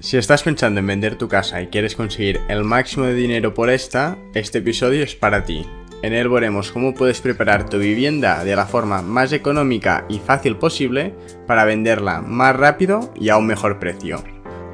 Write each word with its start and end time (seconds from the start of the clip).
Si 0.00 0.16
estás 0.16 0.42
pensando 0.42 0.80
en 0.80 0.86
vender 0.86 1.16
tu 1.16 1.28
casa 1.28 1.60
y 1.60 1.66
quieres 1.66 1.94
conseguir 1.94 2.40
el 2.48 2.64
máximo 2.64 3.04
de 3.04 3.12
dinero 3.12 3.52
por 3.52 3.68
esta, 3.68 4.16
este 4.32 4.58
episodio 4.58 5.04
es 5.04 5.14
para 5.14 5.44
ti. 5.44 5.66
En 6.00 6.14
él 6.14 6.30
veremos 6.30 6.72
cómo 6.72 6.94
puedes 6.94 7.20
preparar 7.20 7.68
tu 7.68 7.78
vivienda 7.78 8.42
de 8.42 8.56
la 8.56 8.64
forma 8.64 9.02
más 9.02 9.30
económica 9.34 10.06
y 10.08 10.18
fácil 10.18 10.56
posible 10.56 11.14
para 11.46 11.66
venderla 11.66 12.22
más 12.22 12.56
rápido 12.56 13.12
y 13.14 13.28
a 13.28 13.36
un 13.36 13.46
mejor 13.46 13.78
precio. 13.78 14.24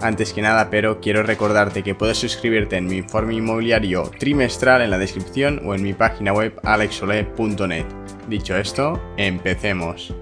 Antes 0.00 0.32
que 0.32 0.42
nada, 0.42 0.70
pero 0.70 1.00
quiero 1.00 1.24
recordarte 1.24 1.82
que 1.82 1.96
puedes 1.96 2.18
suscribirte 2.18 2.76
en 2.76 2.86
mi 2.86 2.98
informe 2.98 3.34
inmobiliario 3.34 4.04
trimestral 4.20 4.80
en 4.80 4.90
la 4.90 4.98
descripción 4.98 5.60
o 5.64 5.74
en 5.74 5.82
mi 5.82 5.92
página 5.92 6.32
web 6.34 6.54
alexole.net. 6.62 7.86
Dicho 8.28 8.56
esto, 8.56 9.02
empecemos. 9.16 10.14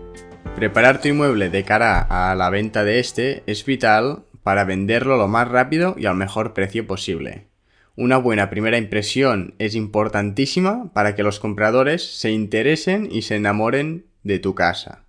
Preparar 0.56 1.02
tu 1.02 1.08
inmueble 1.08 1.50
de 1.50 1.62
cara 1.62 2.00
a 2.00 2.34
la 2.34 2.48
venta 2.48 2.84
de 2.84 3.00
este 3.00 3.42
es 3.46 3.66
vital 3.66 4.24
para 4.44 4.64
venderlo 4.64 5.16
lo 5.16 5.26
más 5.26 5.48
rápido 5.48 5.96
y 5.98 6.06
al 6.06 6.14
mejor 6.14 6.52
precio 6.52 6.86
posible. 6.86 7.48
Una 7.96 8.18
buena 8.18 8.50
primera 8.50 8.76
impresión 8.76 9.54
es 9.58 9.74
importantísima 9.74 10.92
para 10.92 11.16
que 11.16 11.22
los 11.22 11.40
compradores 11.40 12.18
se 12.18 12.30
interesen 12.30 13.08
y 13.10 13.22
se 13.22 13.36
enamoren 13.36 14.06
de 14.22 14.38
tu 14.38 14.54
casa. 14.54 15.04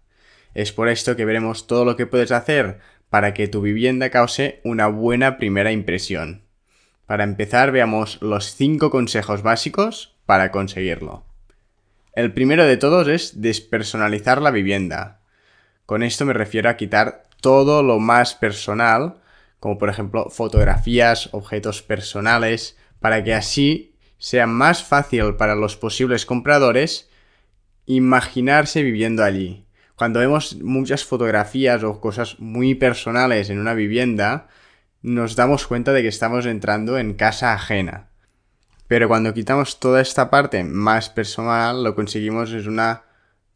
Es 0.54 0.72
por 0.72 0.88
esto 0.88 1.16
que 1.16 1.26
veremos 1.26 1.68
todo 1.68 1.84
lo 1.84 1.98
que 1.98 2.08
puedes 2.08 2.32
hacer 2.32 2.80
para 3.10 3.34
que 3.34 3.48
tu 3.48 3.62
vivienda 3.62 4.10
cause 4.10 4.62
una 4.64 4.88
buena 4.88 5.38
primera 5.38 5.72
impresión. 5.72 6.44
Para 7.06 7.24
empezar, 7.24 7.72
veamos 7.72 8.22
los 8.22 8.56
5 8.56 8.90
consejos 8.90 9.44
básicos 9.44 10.16
para 10.26 10.52
conseguirlo. 10.52 11.26
El 12.14 12.32
primero 12.32 12.66
de 12.66 12.78
todos 12.78 13.10
es 13.10 13.42
despersonalizar 13.42 14.42
la 14.42 14.52
vivienda. 14.52 15.20
Con 15.86 16.04
esto 16.04 16.26
me 16.26 16.34
refiero 16.34 16.70
a 16.70 16.78
quitar 16.78 17.24
todo 17.42 17.84
lo 17.84 18.00
más 18.00 18.34
personal 18.34 19.18
como 19.66 19.80
por 19.80 19.90
ejemplo 19.90 20.30
fotografías, 20.30 21.30
objetos 21.32 21.82
personales, 21.82 22.78
para 23.00 23.24
que 23.24 23.34
así 23.34 23.96
sea 24.20 24.46
más 24.46 24.84
fácil 24.84 25.38
para 25.38 25.56
los 25.56 25.76
posibles 25.76 26.28
compradores 26.28 27.10
imaginarse 27.88 28.84
viviendo 28.84 29.24
allí. 29.24 29.66
Cuando 29.96 30.20
vemos 30.20 30.58
muchas 30.62 31.04
fotografías 31.04 31.84
o 31.84 32.00
cosas 32.00 32.40
muy 32.40 32.76
personales 32.76 33.50
en 33.50 33.58
una 33.58 33.74
vivienda, 33.74 34.50
nos 35.02 35.36
damos 35.36 35.66
cuenta 35.66 35.94
de 35.94 36.04
que 36.04 36.10
estamos 36.10 36.46
entrando 36.46 37.00
en 37.00 37.16
casa 37.16 37.52
ajena. 37.52 38.10
Pero 38.88 39.08
cuando 39.08 39.34
quitamos 39.34 39.80
toda 39.80 40.00
esta 40.00 40.30
parte 40.30 40.64
más 40.64 41.10
personal, 41.10 41.84
lo 41.84 41.96
conseguimos 41.96 42.52
es 42.52 42.68
una 42.68 43.06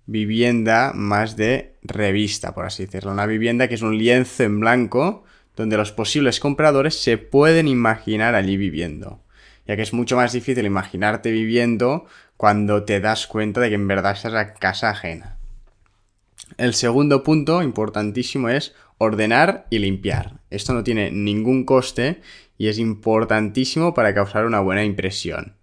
vivienda 0.08 0.92
más 0.96 1.36
de 1.36 1.78
revista, 1.84 2.56
por 2.56 2.66
así 2.66 2.88
decirlo. 2.88 3.12
Una 3.12 3.28
vivienda 3.28 3.68
que 3.68 3.76
es 3.76 3.84
un 3.84 3.96
lienzo 3.96 4.42
en 4.42 4.60
blanco 4.60 5.26
donde 5.60 5.76
los 5.76 5.92
posibles 5.92 6.40
compradores 6.40 6.96
se 6.96 7.18
pueden 7.18 7.68
imaginar 7.68 8.34
allí 8.34 8.56
viviendo, 8.56 9.20
ya 9.68 9.76
que 9.76 9.82
es 9.82 9.92
mucho 9.92 10.16
más 10.16 10.32
difícil 10.32 10.66
imaginarte 10.66 11.32
viviendo 11.32 12.06
cuando 12.38 12.86
te 12.86 13.02
das 13.02 13.28
cuenta 13.28 13.60
de 13.60 13.68
que 13.68 13.76
en 13.76 13.86
verdad 13.86 14.14
estás 14.14 14.34
a 14.36 14.54
casa 14.54 14.90
ajena. 14.90 15.36
El 16.58 16.74
segundo 16.74 17.24
punto 17.24 17.62
importantísimo 17.62 18.48
es 18.48 18.74
ordenar 19.00 19.68
y 19.70 19.80
limpiar. 19.80 20.40
Esto 20.50 20.74
no 20.74 20.86
tiene 20.86 21.12
ningún 21.12 21.66
coste 21.66 22.22
y 22.58 22.70
es 22.70 22.80
importantísimo 22.80 23.94
para 23.94 24.14
causar 24.14 24.46
una 24.46 24.62
buena 24.62 24.86
impresión. 24.86 25.56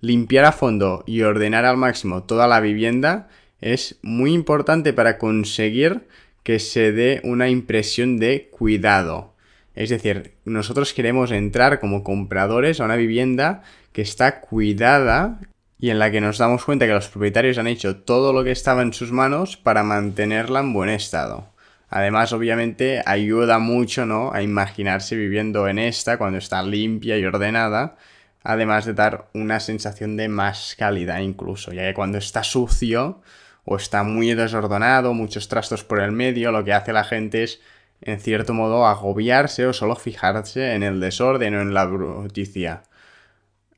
Limpiar 0.00 0.46
a 0.46 0.52
fondo 0.52 1.04
y 1.06 1.20
ordenar 1.20 1.66
al 1.66 1.76
máximo 1.76 2.22
toda 2.22 2.48
la 2.48 2.60
vivienda 2.60 3.28
es 3.60 3.98
muy 4.00 4.32
importante 4.32 4.94
para 4.94 5.18
conseguir 5.18 6.08
que 6.42 6.60
se 6.60 6.92
dé 6.92 7.20
una 7.24 7.50
impresión 7.50 8.16
de 8.16 8.48
cuidado, 8.50 9.33
es 9.74 9.90
decir, 9.90 10.36
nosotros 10.44 10.94
queremos 10.94 11.30
entrar 11.32 11.80
como 11.80 12.04
compradores 12.04 12.80
a 12.80 12.84
una 12.84 12.96
vivienda 12.96 13.62
que 13.92 14.02
está 14.02 14.40
cuidada 14.40 15.40
y 15.78 15.90
en 15.90 15.98
la 15.98 16.10
que 16.10 16.20
nos 16.20 16.38
damos 16.38 16.64
cuenta 16.64 16.86
que 16.86 16.92
los 16.92 17.08
propietarios 17.08 17.58
han 17.58 17.66
hecho 17.66 17.96
todo 17.96 18.32
lo 18.32 18.44
que 18.44 18.52
estaba 18.52 18.82
en 18.82 18.92
sus 18.92 19.12
manos 19.12 19.56
para 19.56 19.82
mantenerla 19.82 20.60
en 20.60 20.72
buen 20.72 20.90
estado. 20.90 21.52
Además, 21.90 22.32
obviamente, 22.32 23.02
ayuda 23.04 23.58
mucho, 23.58 24.06
¿no? 24.06 24.32
A 24.32 24.42
imaginarse 24.42 25.16
viviendo 25.16 25.68
en 25.68 25.78
esta 25.78 26.18
cuando 26.18 26.38
está 26.38 26.62
limpia 26.62 27.18
y 27.18 27.24
ordenada, 27.24 27.96
además 28.42 28.84
de 28.84 28.94
dar 28.94 29.28
una 29.34 29.60
sensación 29.60 30.16
de 30.16 30.28
más 30.28 30.74
calidad 30.78 31.18
incluso, 31.20 31.72
ya 31.72 31.82
que 31.82 31.94
cuando 31.94 32.18
está 32.18 32.42
sucio 32.42 33.20
o 33.64 33.76
está 33.76 34.02
muy 34.02 34.34
desordenado, 34.34 35.14
muchos 35.14 35.48
trastos 35.48 35.84
por 35.84 36.00
el 36.00 36.12
medio, 36.12 36.52
lo 36.52 36.64
que 36.64 36.72
hace 36.72 36.92
la 36.92 37.04
gente 37.04 37.42
es 37.42 37.60
en 38.04 38.20
cierto 38.20 38.54
modo, 38.54 38.86
agobiarse 38.86 39.66
o 39.66 39.72
solo 39.72 39.96
fijarse 39.96 40.74
en 40.74 40.82
el 40.82 41.00
desorden 41.00 41.54
o 41.54 41.62
en 41.62 41.74
la 41.74 41.86
bruticia. 41.86 42.82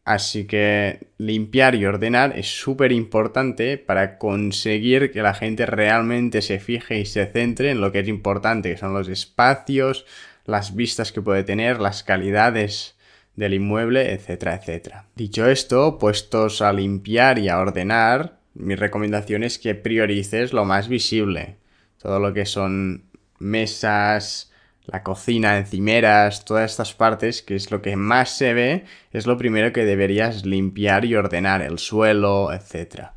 Así 0.05 0.47
que 0.47 1.09
limpiar 1.19 1.75
y 1.75 1.85
ordenar 1.85 2.39
es 2.39 2.47
súper 2.47 2.93
importante 2.93 3.77
para 3.77 4.19
conseguir 4.19 5.11
que 5.11 5.23
la 5.23 5.35
gente 5.35 5.67
realmente 5.67 6.43
se 6.43 6.61
fije 6.61 7.01
y 7.01 7.07
se 7.07 7.27
centre 7.27 7.71
en 7.71 7.81
lo 7.81 7.91
que 7.91 8.01
es 8.01 8.09
importante, 8.09 8.71
que 8.71 8.77
son 8.77 8.95
los 8.95 9.09
espacios, 9.09 10.07
las 10.45 10.77
vistas 10.77 11.11
que 11.11 11.23
puede 11.23 11.43
tener, 11.43 11.81
las 11.81 12.05
calidades 12.05 12.95
del 13.35 13.55
inmueble, 13.55 14.13
etcétera, 14.13 14.55
etcétera. 14.55 15.07
Dicho 15.17 15.49
esto, 15.49 15.99
puestos 15.99 16.63
a 16.63 16.73
limpiar 16.73 17.41
y 17.41 17.49
a 17.49 17.59
ordenar, 17.59 18.39
mi 18.55 18.77
recomendación 18.77 19.43
es 19.43 19.59
que 19.59 19.75
priorices 19.75 20.53
lo 20.53 20.65
más 20.65 20.89
visible. 20.89 21.57
Todo 21.99 22.21
lo 22.21 22.33
que 22.33 22.47
son 22.47 23.07
mesas, 23.39 24.53
la 24.87 25.03
cocina, 25.03 25.59
encimeras, 25.59 26.45
todas 26.45 26.71
estas 26.71 26.95
partes, 26.95 27.43
que 27.43 27.57
es 27.57 27.71
lo 27.71 27.83
que 27.83 27.97
más 27.97 28.31
se 28.31 28.55
ve, 28.55 28.85
es 29.13 29.27
lo 29.27 29.37
primero 29.37 29.73
que 29.73 29.85
deberías 29.85 30.47
limpiar 30.47 31.05
y 31.05 31.17
ordenar, 31.17 31.63
el 31.63 31.79
suelo, 31.79 32.53
etc. 32.53 33.09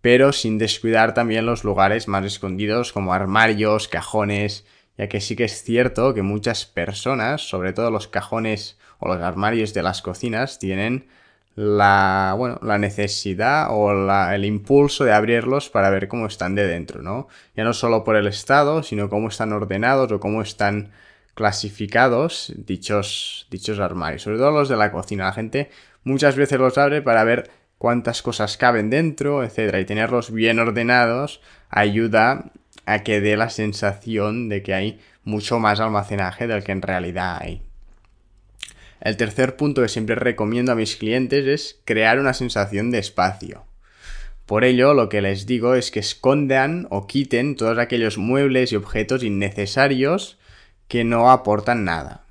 Pero 0.00 0.32
sin 0.32 0.58
descuidar 0.58 1.14
también 1.14 1.46
los 1.46 1.64
lugares 1.64 2.08
más 2.08 2.24
escondidos 2.24 2.92
como 2.92 3.14
armarios, 3.14 3.88
cajones, 3.88 4.66
ya 4.98 5.08
que 5.08 5.20
sí 5.20 5.34
que 5.34 5.44
es 5.44 5.62
cierto 5.62 6.12
que 6.12 6.22
muchas 6.22 6.66
personas, 6.66 7.48
sobre 7.48 7.72
todo 7.72 7.90
los 7.90 8.08
cajones 8.08 8.78
o 8.98 9.08
los 9.08 9.22
armarios 9.22 9.72
de 9.72 9.82
las 9.82 10.02
cocinas, 10.02 10.58
tienen 10.58 11.08
la, 11.58 12.36
bueno, 12.38 12.60
la 12.62 12.78
necesidad 12.78 13.66
o 13.70 13.90
el 14.30 14.44
impulso 14.44 15.04
de 15.04 15.12
abrirlos 15.12 15.70
para 15.70 15.90
ver 15.90 16.06
cómo 16.06 16.28
están 16.28 16.54
de 16.54 16.64
dentro, 16.64 17.02
¿no? 17.02 17.26
Ya 17.56 17.64
no 17.64 17.72
solo 17.72 18.04
por 18.04 18.14
el 18.14 18.28
estado, 18.28 18.84
sino 18.84 19.10
cómo 19.10 19.26
están 19.26 19.52
ordenados 19.52 20.12
o 20.12 20.20
cómo 20.20 20.40
están 20.40 20.92
clasificados 21.34 22.52
dichos, 22.56 23.48
dichos 23.50 23.80
armarios, 23.80 24.22
sobre 24.22 24.38
todo 24.38 24.52
los 24.52 24.68
de 24.68 24.76
la 24.76 24.92
cocina. 24.92 25.24
La 25.24 25.32
gente 25.32 25.70
muchas 26.04 26.36
veces 26.36 26.60
los 26.60 26.78
abre 26.78 27.02
para 27.02 27.24
ver 27.24 27.50
cuántas 27.76 28.22
cosas 28.22 28.56
caben 28.56 28.88
dentro, 28.88 29.42
etcétera, 29.42 29.80
y 29.80 29.84
tenerlos 29.84 30.30
bien 30.30 30.60
ordenados 30.60 31.40
ayuda 31.70 32.52
a 32.86 33.00
que 33.02 33.20
dé 33.20 33.36
la 33.36 33.50
sensación 33.50 34.48
de 34.48 34.62
que 34.62 34.74
hay 34.74 35.00
mucho 35.24 35.58
más 35.58 35.80
almacenaje 35.80 36.46
del 36.46 36.62
que 36.62 36.70
en 36.70 36.82
realidad 36.82 37.38
hay. 37.40 37.67
El 39.00 39.16
tercer 39.16 39.56
punto 39.56 39.82
que 39.82 39.88
siempre 39.88 40.14
recomiendo 40.14 40.72
a 40.72 40.74
mis 40.74 40.96
clientes 40.96 41.46
es 41.46 41.80
crear 41.84 42.18
una 42.18 42.34
sensación 42.34 42.90
de 42.90 42.98
espacio. 42.98 43.64
Por 44.46 44.64
ello, 44.64 44.94
lo 44.94 45.08
que 45.08 45.20
les 45.20 45.46
digo 45.46 45.74
es 45.74 45.90
que 45.90 46.00
escondan 46.00 46.86
o 46.90 47.06
quiten 47.06 47.54
todos 47.54 47.78
aquellos 47.78 48.16
muebles 48.16 48.72
y 48.72 48.76
objetos 48.76 49.22
innecesarios 49.22 50.38
que 50.88 51.04
no 51.04 51.30
aportan 51.30 51.84
nada. 51.84 52.24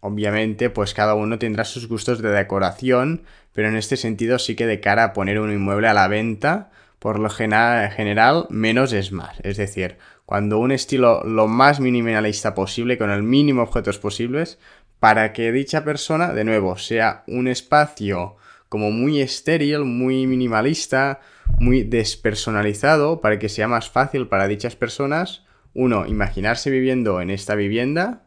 Obviamente, 0.00 0.70
pues 0.70 0.94
cada 0.94 1.14
uno 1.14 1.38
tendrá 1.38 1.64
sus 1.64 1.88
gustos 1.88 2.22
de 2.22 2.30
decoración, 2.30 3.24
pero 3.52 3.68
en 3.68 3.76
este 3.76 3.96
sentido 3.96 4.38
sí 4.38 4.54
que 4.54 4.66
de 4.66 4.80
cara 4.80 5.04
a 5.04 5.12
poner 5.12 5.40
un 5.40 5.52
inmueble 5.52 5.88
a 5.88 5.94
la 5.94 6.08
venta, 6.08 6.70
por 6.98 7.18
lo 7.18 7.28
general, 7.28 8.46
menos 8.48 8.92
es 8.92 9.12
más. 9.12 9.38
Es 9.42 9.56
decir, 9.56 9.98
cuando 10.24 10.58
un 10.58 10.72
estilo 10.72 11.22
lo 11.24 11.48
más 11.48 11.80
minimalista 11.80 12.54
posible, 12.54 12.98
con 12.98 13.10
el 13.10 13.22
mínimo 13.22 13.62
objetos 13.62 13.98
posibles, 13.98 14.58
para 15.00 15.32
que 15.32 15.52
dicha 15.52 15.84
persona, 15.84 16.32
de 16.32 16.44
nuevo, 16.44 16.76
sea 16.76 17.22
un 17.26 17.48
espacio 17.48 18.36
como 18.68 18.90
muy 18.90 19.20
estéril, 19.20 19.80
muy 19.80 20.26
minimalista, 20.26 21.20
muy 21.58 21.82
despersonalizado, 21.82 23.20
para 23.20 23.38
que 23.38 23.48
sea 23.48 23.68
más 23.68 23.88
fácil 23.90 24.28
para 24.28 24.48
dichas 24.48 24.76
personas, 24.76 25.44
uno, 25.74 26.06
imaginarse 26.06 26.70
viviendo 26.70 27.20
en 27.20 27.30
esta 27.30 27.54
vivienda 27.54 28.22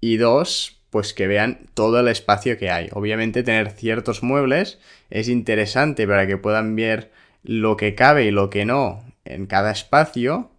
y 0.00 0.16
dos, 0.16 0.80
pues 0.90 1.12
que 1.12 1.26
vean 1.26 1.66
todo 1.74 2.00
el 2.00 2.08
espacio 2.08 2.58
que 2.58 2.70
hay. 2.70 2.88
Obviamente 2.92 3.42
tener 3.42 3.70
ciertos 3.70 4.22
muebles 4.22 4.78
es 5.10 5.28
interesante 5.28 6.06
para 6.06 6.26
que 6.26 6.36
puedan 6.36 6.74
ver 6.74 7.12
lo 7.42 7.76
que 7.76 7.94
cabe 7.94 8.24
y 8.24 8.30
lo 8.30 8.50
que 8.50 8.64
no 8.64 9.04
en 9.24 9.46
cada 9.46 9.70
espacio, 9.70 10.50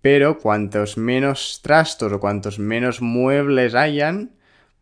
pero 0.00 0.38
cuantos 0.38 0.96
menos 0.96 1.60
trastos 1.62 2.12
o 2.12 2.20
cuantos 2.20 2.58
menos 2.58 3.00
muebles 3.00 3.74
hayan, 3.74 4.35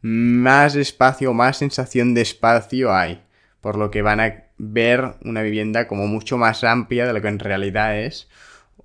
más 0.06 0.76
espacio, 0.76 1.32
más 1.32 1.56
sensación 1.56 2.12
de 2.12 2.20
espacio 2.20 2.94
hay. 2.94 3.22
Por 3.62 3.78
lo 3.78 3.90
que 3.90 4.02
van 4.02 4.20
a 4.20 4.44
ver 4.58 5.14
una 5.24 5.40
vivienda 5.40 5.88
como 5.88 6.06
mucho 6.06 6.36
más 6.36 6.62
amplia 6.62 7.06
de 7.06 7.14
lo 7.14 7.22
que 7.22 7.28
en 7.28 7.38
realidad 7.38 7.98
es, 7.98 8.28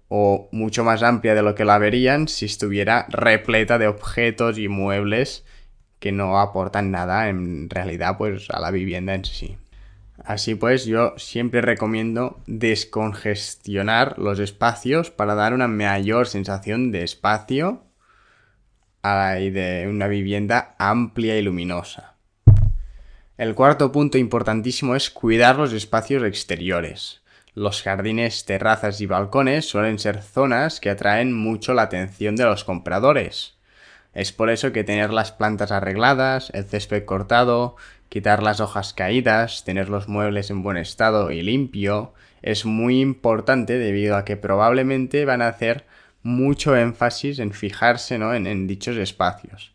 o 0.07 0.47
mucho 0.53 0.85
más 0.85 1.03
amplia 1.03 1.35
de 1.35 1.41
lo 1.41 1.55
que 1.55 1.65
la 1.65 1.77
verían 1.77 2.29
si 2.29 2.45
estuviera 2.45 3.05
repleta 3.09 3.77
de 3.77 3.87
objetos 3.87 4.57
y 4.57 4.69
muebles 4.69 5.43
que 5.99 6.13
no 6.13 6.39
aportan 6.39 6.89
nada 6.89 7.27
en 7.27 7.69
realidad 7.69 8.17
pues 8.17 8.49
a 8.49 8.61
la 8.61 8.71
vivienda 8.71 9.13
en 9.13 9.25
sí. 9.25 9.57
Así 10.23 10.55
pues, 10.55 10.85
yo 10.85 11.15
siempre 11.17 11.59
recomiendo 11.59 12.39
descongestionar 12.47 14.17
los 14.19 14.39
espacios 14.39 15.11
para 15.11 15.35
dar 15.35 15.53
una 15.53 15.67
mayor 15.67 16.27
sensación 16.27 16.93
de 16.93 17.03
espacio 17.03 17.88
y 19.03 19.49
de 19.49 19.87
una 19.89 20.07
vivienda 20.07 20.75
amplia 20.77 21.37
y 21.37 21.41
luminosa. 21.41 22.15
El 23.37 23.55
cuarto 23.55 23.91
punto 23.91 24.17
importantísimo 24.17 24.95
es 24.95 25.09
cuidar 25.09 25.55
los 25.55 25.71
espacios 25.71 26.23
exteriores. 26.23 27.21
Los 27.55 27.81
jardines, 27.81 28.45
terrazas 28.45 28.99
y 28.99 29.05
balcones 29.05 29.65
suelen 29.65 29.99
ser 29.99 30.21
zonas 30.21 30.79
que 30.79 30.89
atraen 30.89 31.33
mucho 31.33 31.73
la 31.73 31.83
atención 31.83 32.35
de 32.35 32.43
los 32.43 32.63
compradores. 32.63 33.57
Es 34.13 34.33
por 34.33 34.49
eso 34.49 34.73
que 34.73 34.83
tener 34.83 35.13
las 35.13 35.31
plantas 35.31 35.71
arregladas, 35.71 36.51
el 36.53 36.65
césped 36.65 37.05
cortado, 37.05 37.77
quitar 38.09 38.43
las 38.43 38.59
hojas 38.59 38.93
caídas, 38.93 39.63
tener 39.63 39.87
los 39.87 40.09
muebles 40.09 40.49
en 40.49 40.63
buen 40.63 40.77
estado 40.77 41.31
y 41.31 41.41
limpio, 41.41 42.13
es 42.41 42.65
muy 42.65 43.01
importante 43.01 43.77
debido 43.77 44.15
a 44.15 44.25
que 44.25 44.37
probablemente 44.37 45.25
van 45.25 45.41
a 45.41 45.47
hacer 45.47 45.85
mucho 46.23 46.75
énfasis 46.75 47.39
en 47.39 47.51
fijarse 47.51 48.17
¿no? 48.17 48.33
en, 48.33 48.47
en 48.47 48.67
dichos 48.67 48.97
espacios. 48.97 49.73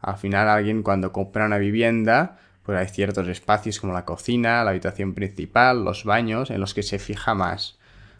Al 0.00 0.16
final 0.16 0.48
alguien 0.48 0.82
cuando 0.82 1.12
compra 1.12 1.46
una 1.46 1.58
vivienda 1.58 2.38
pues 2.62 2.78
hay 2.78 2.88
ciertos 2.88 3.28
espacios 3.28 3.80
como 3.80 3.92
la 3.92 4.04
cocina, 4.04 4.62
la 4.64 4.70
habitación 4.70 5.14
principal, 5.14 5.84
los 5.84 6.04
baños, 6.04 6.50
en 6.50 6.60
los 6.60 6.74
que 6.74 6.82
se 6.82 6.98
fija 6.98 7.34
más, 7.34 7.78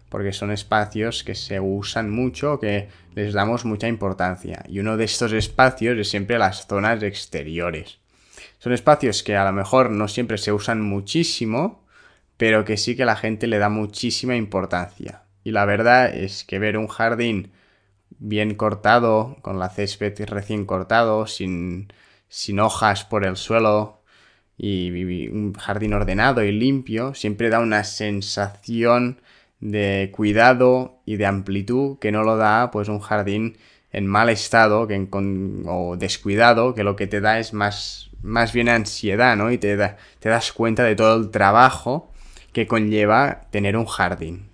porque 0.09 0.33
son 0.33 0.51
espacios 0.51 1.23
que 1.23 1.35
se 1.35 1.61
usan 1.61 2.11
mucho, 2.11 2.59
que 2.59 2.89
les 3.15 3.35
damos 3.35 3.65
mucha 3.65 3.89
importancia. 3.89 4.65
Y 4.69 4.81
uno 4.81 4.97
de 4.97 5.05
estos 5.05 5.33
espacios 5.33 5.97
es 5.99 6.11
siempre 6.11 6.39
las 6.39 6.67
zonas 6.67 7.03
exteriores. 7.03 7.99
Son 8.59 8.73
espacios 8.73 9.23
que 9.23 9.37
a 9.37 9.45
lo 9.45 9.53
mejor 9.53 9.91
no 9.91 10.09
siempre 10.09 10.39
se 10.39 10.53
usan 10.53 10.81
muchísimo, 10.81 11.85
pero 12.37 12.65
que 12.65 12.77
sí 12.77 12.97
que 12.97 13.05
la 13.05 13.17
gente 13.17 13.47
le 13.47 13.59
da 13.59 13.69
muchísima 13.69 14.37
importancia. 14.37 15.23
Y 15.45 15.53
la 15.53 15.65
verdad 15.65 16.13
es 16.15 16.45
que 16.45 16.59
ver 16.59 16.77
un 16.79 16.89
jardín 16.89 17.53
bien 18.23 18.55
cortado, 18.55 19.37
con 19.43 19.59
la 19.59 19.69
césped 19.69 20.15
recién 20.27 20.65
cortado, 20.65 21.27
sin, 21.27 21.93
sin 22.29 22.61
hojas 22.61 23.05
por 23.05 23.27
el 23.27 23.37
suelo, 23.37 24.03
y 24.57 25.29
un 25.29 25.55
jardín 25.55 25.93
ordenado 25.93 26.45
y 26.45 26.53
limpio 26.53 27.15
siempre 27.15 27.49
da 27.49 27.59
una 27.59 27.85
sensación 27.85 29.21
de 29.61 30.13
cuidado 30.15 31.01
y 31.05 31.17
de 31.17 31.27
amplitud 31.27 31.99
que 31.99 32.13
no 32.13 32.23
lo 32.23 32.37
da 32.37 32.71
pues 32.71 32.89
un 32.89 33.01
jardín 33.01 33.57
en 33.93 34.07
mal 34.07 34.29
estado 34.29 34.87
que 34.87 35.09
o 35.67 35.97
descuidado 35.97 36.75
que 36.75 36.85
lo 36.85 36.97
que 36.97 37.07
te 37.07 37.21
da 37.21 37.39
es 37.39 37.53
más, 37.53 38.11
más 38.23 38.53
bien 38.53 38.69
ansiedad, 38.69 39.37
¿no? 39.37 39.51
Y 39.51 39.59
te, 39.59 39.77
te 40.19 40.29
das 40.29 40.53
cuenta 40.53 40.85
de 40.85 40.97
todo 40.97 41.17
el 41.17 41.31
trabajo 41.31 42.11
que 42.53 42.67
conlleva 42.67 43.49
tener 43.51 43.77
un 43.77 43.87
jardín. 43.87 44.49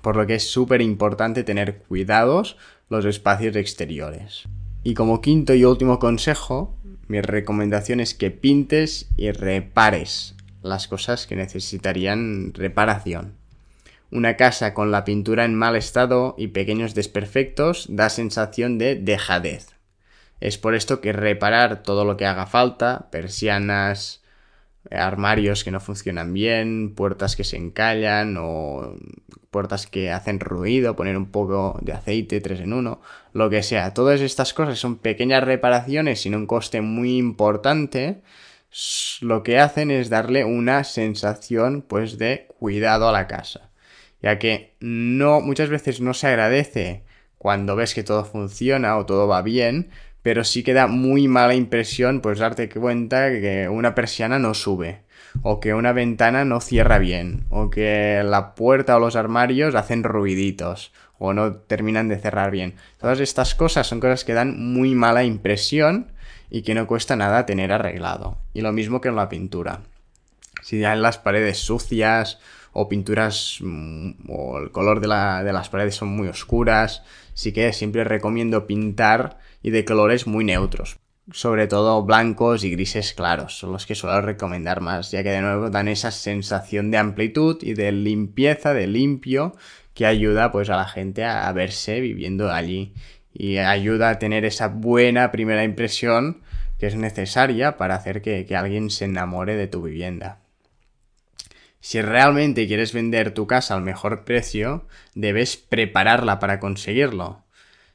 Por 0.00 0.16
lo 0.16 0.26
que 0.26 0.36
es 0.36 0.50
súper 0.50 0.82
importante 0.82 1.44
tener 1.44 1.78
cuidados 1.78 2.56
los 2.92 3.04
espacios 3.06 3.56
exteriores. 3.56 4.44
Y 4.84 4.94
como 4.94 5.20
quinto 5.20 5.54
y 5.54 5.64
último 5.64 5.98
consejo, 5.98 6.76
mi 7.08 7.20
recomendación 7.20 7.98
es 7.98 8.14
que 8.14 8.30
pintes 8.30 9.08
y 9.16 9.32
repares 9.32 10.36
las 10.62 10.86
cosas 10.86 11.26
que 11.26 11.34
necesitarían 11.34 12.52
reparación. 12.54 13.34
Una 14.10 14.36
casa 14.36 14.74
con 14.74 14.90
la 14.90 15.04
pintura 15.04 15.44
en 15.44 15.54
mal 15.54 15.74
estado 15.74 16.34
y 16.36 16.48
pequeños 16.48 16.94
desperfectos 16.94 17.86
da 17.88 18.10
sensación 18.10 18.78
de 18.78 18.94
dejadez. 18.94 19.68
Es 20.40 20.58
por 20.58 20.74
esto 20.74 21.00
que 21.00 21.12
reparar 21.12 21.82
todo 21.82 22.04
lo 22.04 22.16
que 22.16 22.26
haga 22.26 22.46
falta, 22.46 23.08
persianas, 23.10 24.21
armarios 24.90 25.64
que 25.64 25.70
no 25.70 25.80
funcionan 25.80 26.32
bien, 26.32 26.94
puertas 26.94 27.36
que 27.36 27.44
se 27.44 27.56
encallan 27.56 28.36
o 28.38 28.96
puertas 29.50 29.86
que 29.86 30.10
hacen 30.10 30.40
ruido, 30.40 30.96
poner 30.96 31.16
un 31.16 31.30
poco 31.30 31.78
de 31.82 31.92
aceite, 31.92 32.40
3 32.40 32.60
en 32.60 32.72
1, 32.72 33.00
lo 33.32 33.50
que 33.50 33.62
sea. 33.62 33.94
Todas 33.94 34.20
estas 34.20 34.54
cosas 34.54 34.78
son 34.78 34.96
pequeñas 34.96 35.44
reparaciones 35.44 36.22
sin 36.22 36.34
un 36.34 36.46
coste 36.46 36.80
muy 36.80 37.18
importante. 37.18 38.22
Lo 39.20 39.42
que 39.42 39.58
hacen 39.58 39.90
es 39.90 40.08
darle 40.08 40.44
una 40.44 40.84
sensación 40.84 41.82
pues 41.82 42.18
de 42.18 42.48
cuidado 42.58 43.08
a 43.08 43.12
la 43.12 43.26
casa. 43.26 43.70
Ya 44.22 44.38
que 44.38 44.74
no, 44.80 45.40
muchas 45.40 45.68
veces 45.68 46.00
no 46.00 46.14
se 46.14 46.28
agradece 46.28 47.04
cuando 47.38 47.76
ves 47.76 47.92
que 47.92 48.04
todo 48.04 48.24
funciona 48.24 48.96
o 48.96 49.04
todo 49.04 49.26
va 49.26 49.42
bien, 49.42 49.90
pero 50.22 50.44
sí 50.44 50.62
que 50.62 50.74
da 50.74 50.86
muy 50.86 51.28
mala 51.28 51.54
impresión 51.54 52.20
pues 52.20 52.38
darte 52.38 52.68
cuenta 52.68 53.30
que 53.30 53.68
una 53.68 53.94
persiana 53.94 54.38
no 54.38 54.54
sube, 54.54 55.02
o 55.42 55.60
que 55.60 55.74
una 55.74 55.92
ventana 55.92 56.44
no 56.44 56.60
cierra 56.60 56.98
bien, 56.98 57.44
o 57.50 57.70
que 57.70 58.22
la 58.24 58.54
puerta 58.54 58.96
o 58.96 59.00
los 59.00 59.16
armarios 59.16 59.74
hacen 59.74 60.04
ruiditos, 60.04 60.92
o 61.18 61.32
no 61.32 61.54
terminan 61.54 62.08
de 62.08 62.18
cerrar 62.18 62.50
bien. 62.50 62.74
Todas 62.98 63.20
estas 63.20 63.54
cosas 63.54 63.86
son 63.86 64.00
cosas 64.00 64.24
que 64.24 64.34
dan 64.34 64.72
muy 64.72 64.94
mala 64.94 65.24
impresión 65.24 66.12
y 66.50 66.62
que 66.62 66.74
no 66.74 66.86
cuesta 66.86 67.16
nada 67.16 67.46
tener 67.46 67.72
arreglado. 67.72 68.38
Y 68.52 68.60
lo 68.60 68.72
mismo 68.72 69.00
que 69.00 69.08
en 69.08 69.16
la 69.16 69.28
pintura. 69.28 69.80
Si 70.62 70.78
ya 70.78 70.92
en 70.92 71.02
las 71.02 71.18
paredes 71.18 71.58
sucias 71.58 72.38
o 72.72 72.88
pinturas 72.88 73.58
mm, 73.60 74.30
o 74.30 74.58
el 74.58 74.70
color 74.70 75.00
de, 75.00 75.08
de 75.44 75.52
las 75.52 75.68
paredes 75.68 75.96
son 75.96 76.08
muy 76.08 76.28
oscuras, 76.28 77.02
sí 77.34 77.52
que 77.52 77.72
siempre 77.72 78.04
recomiendo 78.04 78.66
pintar 78.66 79.38
y 79.62 79.70
de 79.70 79.84
colores 79.84 80.26
muy 80.26 80.44
neutros. 80.44 80.98
Sobre 81.30 81.68
todo 81.68 82.02
blancos 82.02 82.64
y 82.64 82.70
grises 82.70 83.14
claros, 83.14 83.56
son 83.56 83.72
los 83.72 83.86
que 83.86 83.94
suelo 83.94 84.20
recomendar 84.22 84.80
más, 84.80 85.12
ya 85.12 85.22
que 85.22 85.30
de 85.30 85.40
nuevo 85.40 85.70
dan 85.70 85.86
esa 85.86 86.10
sensación 86.10 86.90
de 86.90 86.98
amplitud 86.98 87.58
y 87.62 87.74
de 87.74 87.92
limpieza, 87.92 88.74
de 88.74 88.88
limpio, 88.88 89.54
que 89.94 90.06
ayuda 90.06 90.50
pues 90.50 90.68
a 90.68 90.76
la 90.76 90.86
gente 90.86 91.24
a, 91.24 91.50
verse 91.52 92.00
viviendo 92.00 92.50
allí 92.50 92.94
y 93.32 93.58
ayuda 93.58 94.10
a 94.10 94.18
tener 94.18 94.44
esa 94.44 94.68
buena 94.68 95.30
primera 95.30 95.64
impresión 95.64 96.42
que 96.78 96.86
es 96.86 96.96
necesaria 96.96 97.76
para 97.76 97.94
hacer 97.94 98.20
que, 98.20 98.44
que 98.44 98.56
alguien 98.56 98.90
se 98.90 99.04
enamore 99.04 99.54
de 99.54 99.68
tu 99.68 99.82
vivienda. 99.82 100.41
Si 101.82 102.00
realmente 102.00 102.68
quieres 102.68 102.92
vender 102.92 103.34
tu 103.34 103.48
casa 103.48 103.74
al 103.74 103.82
mejor 103.82 104.24
precio, 104.24 104.86
debes 105.16 105.56
prepararla 105.56 106.38
para 106.38 106.60
conseguirlo. 106.60 107.44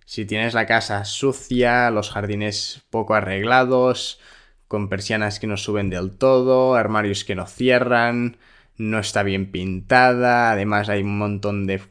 Si 0.04 0.25
tienes 0.25 0.54
la 0.54 0.66
casa 0.66 1.06
sucia, 1.06 1.89
los 1.89 2.12
jardines 2.12 2.84
poco 2.89 3.16
arreglados, 3.16 4.19
con 4.68 4.89
persianas 4.89 5.39
que 5.39 5.48
no 5.48 5.56
suben 5.56 5.89
del 5.89 6.18
todo, 6.18 6.76
armarios 6.76 7.23
que 7.23 7.35
no 7.35 7.47
cierran, 7.47 8.35
no 8.76 9.00
está 9.00 9.23
bien 9.23 9.52
pintada, 9.52 10.52
además 10.52 10.90
hay 10.90 11.02
un 11.04 11.18
montón 11.18 11.66
de 11.66 11.81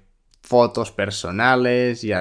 fotos 0.47 0.93
personales 0.93 2.05
y, 2.05 2.13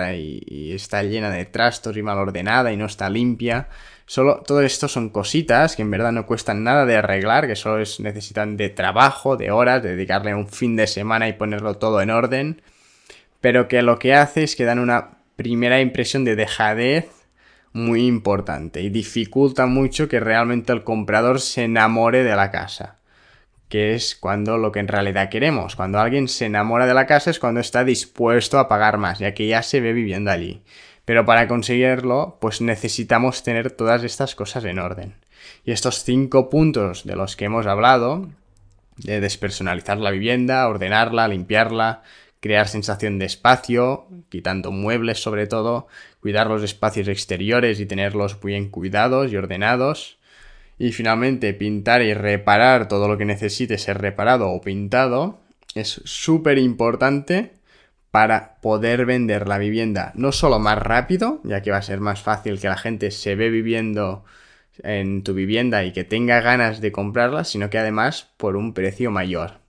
está 0.72 1.04
llena 1.04 1.30
de 1.30 1.46
trastos 1.46 1.96
y 1.96 2.02
mal 2.02 2.18
ordenada 2.18 2.74
y 2.74 2.78
no 2.78 2.88
está 2.88 3.08
limpia. 3.10 3.68
Solo 4.08 4.42
todo 4.46 4.62
esto 4.62 4.88
son 4.88 5.10
cositas 5.10 5.76
que 5.76 5.84
en 5.84 5.92
verdad 5.92 6.12
no 6.12 6.26
cuestan 6.26 6.64
nada 6.64 6.86
de 6.86 6.96
arreglar, 6.96 7.46
que 7.46 7.56
solo 7.56 7.84
necesitan 8.00 8.58
de 8.58 8.70
trabajo, 8.70 9.38
de 9.38 9.52
horas, 9.52 9.84
de 9.84 9.96
dedicarle 9.96 10.34
un 10.34 10.48
fin 10.48 10.76
de 10.76 10.88
semana 10.88 11.28
y 11.28 11.34
ponerlo 11.34 11.76
todo 11.76 12.02
en 12.02 12.10
orden, 12.10 12.62
pero 13.42 13.68
que 13.68 13.84
lo 13.84 14.00
que 14.00 14.16
hace 14.16 14.44
es 14.44 14.56
que 14.56 14.66
dan 14.66 14.80
una 14.80 15.20
primera 15.36 15.80
impresión 15.80 16.26
de 16.26 16.36
dejadez 16.36 17.10
muy 17.74 18.08
importante 18.08 18.82
y 18.82 18.90
dificulta 18.90 19.68
mucho 19.68 20.08
que 20.08 20.20
realmente 20.20 20.74
el 20.74 20.84
comprador 20.84 21.42
se 21.42 21.66
enamore 21.66 22.24
de 22.24 22.36
la 22.36 22.50
casa. 22.50 22.98
Que 23.70 23.96
es 23.96 24.16
cuando 24.16 24.58
lo 24.58 24.72
que 24.72 24.80
en 24.80 24.88
realidad 24.88 25.30
queremos. 25.30 25.76
Cuando 25.76 26.00
alguien 26.00 26.28
se 26.28 26.46
enamora 26.46 26.86
de 26.86 26.94
la 26.94 27.08
casa 27.08 27.32
es 27.32 27.40
cuando 27.40 27.60
está 27.60 27.84
dispuesto 27.84 28.60
a 28.60 28.68
pagar 28.68 28.98
más, 28.98 29.20
ya 29.20 29.34
que 29.34 29.48
ya 29.48 29.64
se 29.64 29.82
ve 29.82 29.94
viviendo 29.94 30.32
allí. 30.32 30.62
Pero 31.06 31.26
para 31.26 31.48
conseguirlo, 31.48 32.38
pues 32.42 32.62
necesitamos 32.62 33.44
tener 33.44 33.72
todas 33.72 34.04
estas 34.04 34.36
cosas 34.36 34.66
en 34.66 34.80
orden. 34.80 35.16
Y 35.64 35.72
estos 35.72 36.04
cinco 36.04 36.50
puntos 36.50 37.06
de 37.06 37.16
los 37.16 37.36
que 37.36 37.46
hemos 37.46 37.68
hablado, 37.68 38.28
de 38.98 39.20
despersonalizar 39.20 39.98
la 39.98 40.12
vivienda, 40.12 40.68
ordenarla, 40.68 41.28
limpiarla, 41.28 42.04
crear 42.40 42.68
sensación 42.68 43.20
de 43.20 43.26
espacio, 43.26 44.08
quitando 44.30 44.72
muebles 44.72 45.22
sobre 45.22 45.48
todo, 45.48 45.88
cuidar 46.22 46.48
los 46.48 46.64
espacios 46.64 47.08
exteriores 47.08 47.80
y 47.80 47.86
tenerlos 47.86 48.40
bien 48.40 48.70
cuidados 48.70 49.32
y 49.32 49.38
ordenados. 49.38 50.18
Y 50.78 50.92
finalmente 50.92 51.54
pintar 51.54 52.02
y 52.02 52.14
reparar 52.14 52.88
todo 52.88 53.08
lo 53.08 53.18
que 53.18 53.26
necesite 53.26 53.78
ser 53.78 54.00
reparado 54.00 54.50
o 54.50 54.62
pintado 54.62 55.40
es 55.74 56.02
súper 56.06 56.58
importante 56.58 57.54
para 58.12 58.56
poder 58.62 59.06
vender 59.06 59.48
la 59.48 59.58
vivienda 59.58 60.14
no 60.16 60.32
solo 60.32 60.58
más 60.60 60.78
rápido, 60.78 61.42
ya 61.44 61.62
que 61.62 61.72
va 61.72 61.78
a 61.78 61.82
ser 61.82 62.00
más 62.00 62.22
fácil 62.22 62.60
que 62.60 62.70
la 62.70 62.78
gente 62.78 63.12
se 63.12 63.36
ve 63.36 63.50
viviendo 63.50 64.24
en 64.84 65.24
tu 65.24 65.34
vivienda 65.34 65.84
y 65.84 65.94
que 65.94 66.04
tenga 66.04 66.42
ganas 66.42 66.82
de 66.82 66.92
comprarla, 66.92 67.44
sino 67.44 67.70
que 67.70 67.78
además 67.78 68.30
por 68.38 68.56
un 68.56 68.74
precio 68.74 69.12
mayor. 69.12 69.60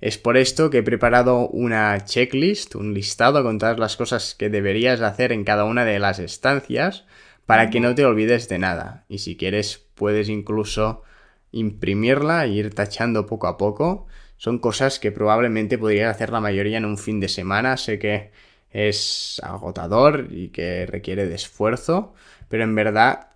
Es 0.00 0.16
por 0.16 0.36
esto 0.36 0.70
que 0.70 0.78
he 0.78 0.82
preparado 0.82 1.46
una 1.48 2.04
checklist, 2.04 2.74
un 2.74 2.94
listado 2.94 3.42
con 3.42 3.58
todas 3.58 3.78
las 3.78 3.96
cosas 3.96 4.34
que 4.34 4.48
deberías 4.48 5.00
hacer 5.00 5.30
en 5.30 5.44
cada 5.44 5.64
una 5.64 5.84
de 5.84 5.98
las 5.98 6.18
estancias 6.18 7.04
para 7.50 7.68
que 7.68 7.80
no 7.80 7.96
te 7.96 8.04
olvides 8.04 8.48
de 8.48 8.60
nada. 8.60 9.04
Y 9.08 9.18
si 9.18 9.36
quieres, 9.36 9.84
puedes 9.96 10.28
incluso 10.28 11.02
imprimirla 11.50 12.44
e 12.44 12.50
ir 12.50 12.72
tachando 12.72 13.26
poco 13.26 13.48
a 13.48 13.56
poco. 13.56 14.06
Son 14.36 14.60
cosas 14.60 15.00
que 15.00 15.10
probablemente 15.10 15.76
podrías 15.76 16.14
hacer 16.14 16.30
la 16.30 16.38
mayoría 16.38 16.78
en 16.78 16.84
un 16.84 16.96
fin 16.96 17.18
de 17.18 17.28
semana. 17.28 17.76
Sé 17.76 17.98
que 17.98 18.30
es 18.70 19.40
agotador 19.42 20.28
y 20.30 20.50
que 20.50 20.86
requiere 20.86 21.26
de 21.26 21.34
esfuerzo, 21.34 22.14
pero 22.48 22.62
en 22.62 22.76
verdad 22.76 23.30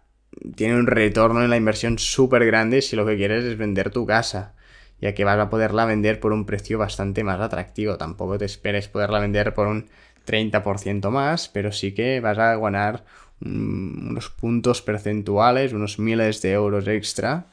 tiene 0.54 0.76
un 0.76 0.87
retorno 0.87 1.42
en 1.42 1.50
la 1.50 1.56
inversión 1.56 1.99
súper 1.99 2.47
grande 2.47 2.83
si 2.83 2.94
lo 2.94 3.04
que 3.04 3.16
quieres 3.16 3.42
es 3.42 3.59
vender 3.59 3.90
tu 3.90 4.06
casa, 4.06 4.54
ya 5.00 5.12
que 5.12 5.25
vas 5.25 5.40
a 5.40 5.50
poderla 5.50 5.87
vender 5.87 6.21
por 6.21 6.33
un 6.33 6.47
precio 6.47 6.78
bastante 6.78 7.25
más 7.25 7.40
atractivo. 7.40 7.99
Tampoco 7.99 8.38
te 8.38 8.44
esperes 8.44 8.87
poderla 8.87 9.18
vender 9.18 9.54
por 9.54 9.66
un 9.66 9.88
30% 10.25 11.11
más, 11.11 11.49
pero 11.49 11.73
sí 11.73 11.94
que 11.94 12.21
vas 12.21 12.38
a 12.38 12.56
ganar 12.56 13.04
unos 13.41 14.31
puntos 14.31 14.83
percentuales, 14.83 15.73
unos 15.73 15.99
miles 15.99 16.43
de 16.43 16.53
euros 16.53 16.87
extra 16.88 17.47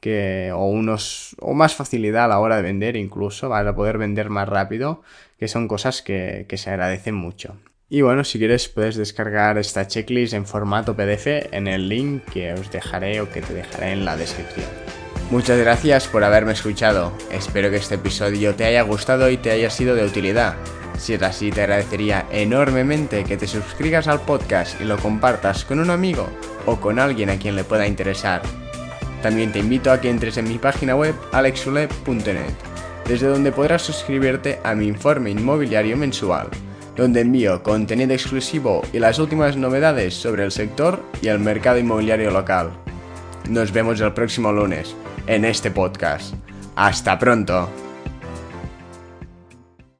que, 0.00 0.52
o, 0.54 0.66
unos, 0.66 1.36
o 1.40 1.54
más 1.54 1.74
facilidad 1.74 2.24
a 2.24 2.28
la 2.28 2.38
hora 2.38 2.56
de 2.56 2.62
vender 2.62 2.96
incluso, 2.96 3.48
vas 3.48 3.66
a 3.66 3.74
poder 3.74 3.98
vender 3.98 4.30
más 4.30 4.48
rápido, 4.48 5.02
que 5.38 5.48
son 5.48 5.68
cosas 5.68 6.02
que, 6.02 6.46
que 6.48 6.58
se 6.58 6.70
agradecen 6.70 7.14
mucho. 7.14 7.56
Y 7.88 8.02
bueno, 8.02 8.24
si 8.24 8.38
quieres 8.38 8.68
puedes 8.68 8.96
descargar 8.96 9.58
esta 9.58 9.86
checklist 9.86 10.34
en 10.34 10.46
formato 10.46 10.96
PDF 10.96 11.52
en 11.52 11.68
el 11.68 11.88
link 11.88 12.24
que 12.24 12.52
os 12.52 12.70
dejaré 12.70 13.20
o 13.20 13.30
que 13.30 13.42
te 13.42 13.54
dejaré 13.54 13.92
en 13.92 14.04
la 14.04 14.16
descripción. 14.16 14.66
Muchas 15.30 15.58
gracias 15.58 16.06
por 16.06 16.24
haberme 16.24 16.52
escuchado. 16.52 17.12
Espero 17.32 17.70
que 17.70 17.76
este 17.76 17.96
episodio 17.96 18.54
te 18.54 18.64
haya 18.64 18.82
gustado 18.82 19.30
y 19.30 19.36
te 19.36 19.50
haya 19.50 19.70
sido 19.70 19.94
de 19.94 20.04
utilidad. 20.04 20.56
Si 20.98 21.14
es 21.14 21.22
así, 21.22 21.50
te 21.50 21.62
agradecería 21.62 22.26
enormemente 22.30 23.24
que 23.24 23.36
te 23.36 23.46
suscribas 23.46 24.08
al 24.08 24.22
podcast 24.22 24.80
y 24.80 24.84
lo 24.84 24.98
compartas 24.98 25.64
con 25.64 25.80
un 25.80 25.90
amigo 25.90 26.28
o 26.64 26.76
con 26.76 26.98
alguien 26.98 27.30
a 27.30 27.36
quien 27.36 27.56
le 27.56 27.64
pueda 27.64 27.86
interesar. 27.86 28.42
También 29.22 29.52
te 29.52 29.58
invito 29.58 29.90
a 29.90 30.00
que 30.00 30.10
entres 30.10 30.36
en 30.36 30.48
mi 30.48 30.58
página 30.58 30.94
web 30.94 31.14
alexule.net, 31.32 32.52
desde 33.06 33.28
donde 33.28 33.52
podrás 33.52 33.82
suscribirte 33.82 34.60
a 34.64 34.74
mi 34.74 34.86
informe 34.86 35.30
inmobiliario 35.30 35.96
mensual 35.96 36.48
donde 36.96 37.20
envío 37.20 37.62
contenido 37.62 38.14
exclusivo 38.14 38.82
y 38.92 38.98
las 38.98 39.18
últimas 39.18 39.56
novedades 39.56 40.14
sobre 40.14 40.44
el 40.44 40.50
sector 40.50 41.02
y 41.20 41.28
el 41.28 41.38
mercado 41.38 41.78
inmobiliario 41.78 42.30
local. 42.30 42.70
Nos 43.48 43.72
vemos 43.72 44.00
el 44.00 44.12
próximo 44.12 44.50
lunes 44.50 44.96
en 45.26 45.44
este 45.44 45.70
podcast. 45.70 46.34
Hasta 46.74 47.18
pronto. 47.18 47.85